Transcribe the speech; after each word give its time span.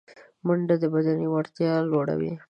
منډه 0.45 0.75
د 0.79 0.83
بدني 0.93 1.27
وړتیا 1.29 1.73
لوړوي 1.91 2.33